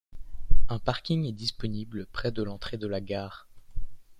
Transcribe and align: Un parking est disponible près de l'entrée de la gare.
Un 0.69 0.79
parking 0.79 1.25
est 1.27 1.31
disponible 1.31 2.07
près 2.07 2.31
de 2.31 2.41
l'entrée 2.41 2.77
de 2.77 2.87
la 2.87 3.01
gare. 3.01 3.47